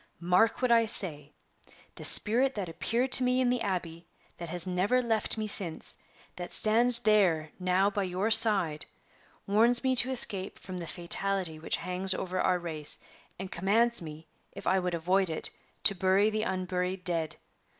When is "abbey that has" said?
3.61-4.65